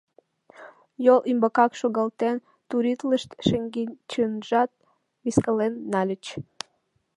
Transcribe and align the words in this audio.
Йол 1.05 1.21
ӱмбакак 1.31 1.71
шогалтен 1.79 2.35
туритлышт, 2.69 3.29
шеҥгечынжат 3.47 4.71
вискален 5.23 5.73
нальыч. 5.91 6.25